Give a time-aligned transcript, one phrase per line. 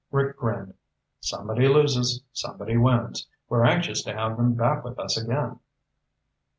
[0.11, 0.73] Rick grinned.
[1.19, 3.27] "Somebody loses, somebody wins.
[3.49, 5.59] We're anxious to have them back with us again."